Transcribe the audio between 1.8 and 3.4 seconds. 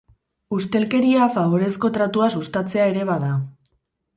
tratua sustatzea ere bada.